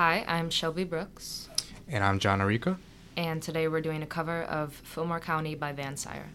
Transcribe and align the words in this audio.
Hi, 0.00 0.24
I'm 0.26 0.48
Shelby 0.48 0.84
Brooks, 0.84 1.50
And 1.86 2.02
I'm 2.02 2.18
Gian 2.18 2.40
Arica. 2.40 2.78
and 3.18 3.42
today 3.42 3.68
we're 3.68 3.82
doing 3.82 4.02
a 4.02 4.06
cover 4.06 4.44
of 4.44 4.72
Fillmore 4.72 5.20
County 5.20 5.54
by 5.54 5.72
Vansire. 5.72 6.30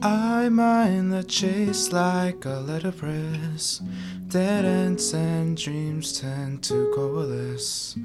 I 0.00 0.48
mind 0.48 1.12
the 1.12 1.24
chase 1.24 1.90
like 1.90 2.44
a 2.44 2.60
letterpress. 2.60 3.82
Dead 4.28 4.64
ends 4.64 5.12
and 5.12 5.56
dreams 5.56 6.20
tend 6.20 6.62
to 6.64 6.92
coalesce. 6.94 7.96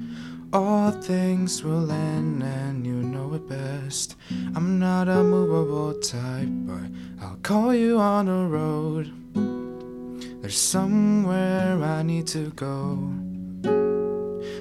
All 0.52 0.90
things 0.90 1.62
will 1.62 1.88
end, 1.92 2.42
and 2.42 2.84
you 2.84 2.94
know 2.94 3.32
it 3.34 3.48
best. 3.48 4.16
I'm 4.56 4.80
not 4.80 5.08
a 5.08 5.22
movable 5.22 5.94
type, 6.00 6.48
but 6.50 6.90
I'll 7.24 7.36
call 7.44 7.72
you 7.72 8.00
on 8.00 8.26
the 8.26 8.44
road. 8.48 9.12
There's 10.42 10.58
somewhere 10.58 11.80
I 11.80 12.02
need 12.02 12.26
to 12.28 12.50
go. 12.56 13.14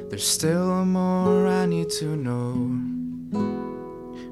There's 0.10 0.28
still 0.28 0.86
more 0.86 1.48
I 1.48 1.66
need 1.66 1.90
to 1.98 2.16
know. 2.16 2.78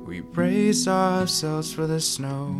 We 0.05 0.19
brace 0.19 0.87
ourselves 0.87 1.73
for 1.73 1.87
the 1.87 1.99
snow 1.99 2.53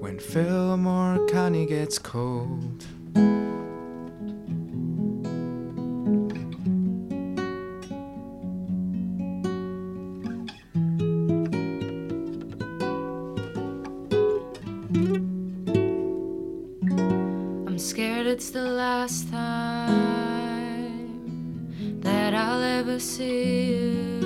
when 0.00 0.18
Fillmore 0.18 1.26
County 1.26 1.66
gets 1.66 1.98
cold. 1.98 2.86
I'm 17.66 17.78
scared 17.78 18.26
it's 18.26 18.50
the 18.50 18.62
last 18.62 19.28
time 19.30 20.50
that 22.00 22.34
I'll 22.34 22.62
ever 22.62 23.00
see 23.00 23.72
you. 23.72 24.18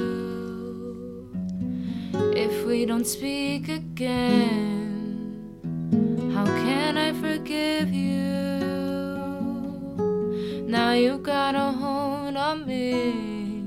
If 2.34 2.66
we 2.66 2.84
don't 2.84 3.06
speak 3.06 3.68
again, 3.68 4.91
how 6.32 6.46
can 6.46 6.96
I 6.96 7.12
forgive 7.12 7.92
you? 7.92 8.22
Now 10.66 10.92
you 10.92 11.18
got 11.18 11.54
a 11.54 11.72
hold 11.72 12.36
on 12.36 12.66
me. 12.66 13.62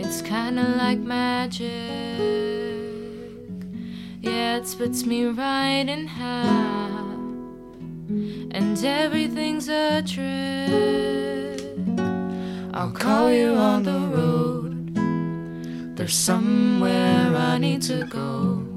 It's 0.00 0.22
kinda 0.22 0.64
like 0.78 1.00
magic. 1.00 1.68
Yeah, 4.22 4.56
it 4.56 4.66
splits 4.66 5.04
me 5.04 5.26
right 5.26 5.86
in 5.86 6.06
half 6.06 7.08
and 8.50 8.82
everything's 8.84 9.68
a 9.68 10.02
trick. 10.02 11.60
I'll 12.72 12.92
call 12.92 13.30
you 13.30 13.54
on 13.54 13.82
the 13.82 14.00
road. 14.16 14.94
There's 15.96 16.14
somewhere 16.14 17.36
I 17.36 17.58
need 17.58 17.82
to 17.82 18.06
go. 18.06 18.67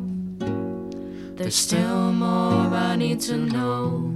There's 1.42 1.56
still 1.56 2.14
more 2.14 2.68
I 2.72 2.96
need 2.96 3.20
to 3.22 3.36
know. 3.36 4.14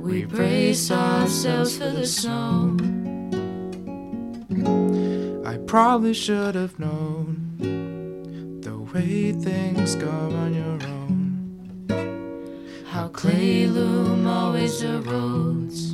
We 0.00 0.24
brace 0.24 0.90
ourselves 0.90 1.76
for 1.76 1.90
the 1.90 2.06
snow. 2.06 2.74
I 5.44 5.58
probably 5.66 6.14
should 6.14 6.54
have 6.54 6.78
known 6.78 7.58
the 8.62 8.78
way 8.78 9.32
things 9.32 9.94
go 9.96 10.08
on 10.08 10.54
your 10.54 10.88
own. 10.88 11.84
How 12.86 13.08
clay 13.08 13.66
loom 13.66 14.26
always 14.26 14.80
erodes. 14.80 15.92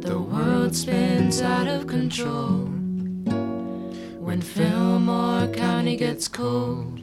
The 0.00 0.18
world 0.18 0.74
spins 0.74 1.42
out 1.42 1.68
of 1.68 1.86
control. 1.86 2.70
When 4.24 4.40
Fillmore 4.40 5.48
County 5.48 5.96
gets 5.96 6.28
cold. 6.28 6.96